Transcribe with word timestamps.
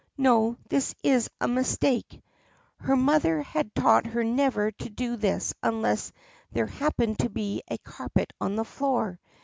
No, 0.17 0.57
this 0.67 0.95
is 1.03 1.29
a 1.39 1.47
mistake. 1.47 2.23
Her 2.79 2.95
mother 2.95 3.43
had 3.43 3.75
taught 3.75 4.07
her 4.07 4.23
never 4.23 4.71
to 4.71 4.89
do 4.89 5.15
this 5.15 5.53
unless 5.61 6.11
there 6.51 6.65
happened 6.65 7.19
to 7.19 7.29
be 7.29 7.61
a 7.67 7.77
carpet 7.77 8.33
on 8.41 8.55
the 8.55 8.65
floor. 8.65 9.19